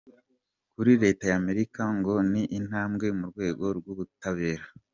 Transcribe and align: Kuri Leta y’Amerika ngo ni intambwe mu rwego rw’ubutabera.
Kuri 0.73 0.91
Leta 1.03 1.23
y’Amerika 1.31 1.81
ngo 1.97 2.13
ni 2.31 2.43
intambwe 2.59 3.05
mu 3.17 3.25
rwego 3.31 3.65
rw’ubutabera. 3.77 4.63